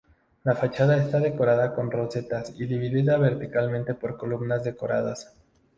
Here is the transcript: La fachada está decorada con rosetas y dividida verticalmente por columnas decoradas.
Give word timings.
La 0.45 0.55
fachada 0.55 0.97
está 0.97 1.19
decorada 1.19 1.75
con 1.75 1.91
rosetas 1.91 2.53
y 2.59 2.65
dividida 2.65 3.19
verticalmente 3.19 3.93
por 3.93 4.17
columnas 4.17 4.63
decoradas. 4.63 5.31